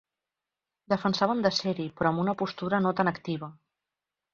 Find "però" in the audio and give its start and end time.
2.01-2.13